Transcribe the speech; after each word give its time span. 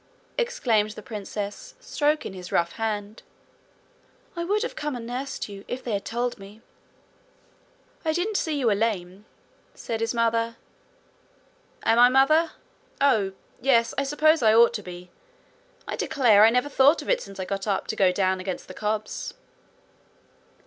exclaimed 0.35 0.89
the 0.93 1.03
princess, 1.03 1.75
stroking 1.79 2.33
his 2.33 2.51
rough 2.51 2.71
hand. 2.71 3.21
'I 4.35 4.45
would 4.45 4.63
have 4.63 4.75
come 4.75 4.95
and 4.95 5.05
nursed 5.05 5.47
you, 5.47 5.63
if 5.67 5.83
they 5.83 5.91
had 5.91 6.05
told 6.05 6.39
me.' 6.39 6.63
'I 8.03 8.13
didn't 8.13 8.35
see 8.37 8.57
you 8.57 8.65
were 8.65 8.73
lame,' 8.73 9.25
said 9.75 9.99
his 9.99 10.15
mother. 10.15 10.57
'Am 11.83 11.99
I, 11.99 12.09
mother? 12.09 12.53
Oh 12.99 13.33
yes 13.61 13.93
I 13.95 14.01
suppose 14.03 14.41
I 14.41 14.55
ought 14.55 14.73
to 14.73 14.81
be! 14.81 15.11
I 15.87 15.95
declare 15.97 16.45
I've 16.45 16.53
never 16.53 16.67
thought 16.67 17.03
of 17.03 17.09
it 17.11 17.21
since 17.21 17.39
I 17.39 17.45
got 17.45 17.67
up 17.67 17.85
to 17.85 17.95
go 17.95 18.11
down 18.11 18.41
amongst 18.41 18.67
the 18.67 18.73
cobs!' 18.73 19.35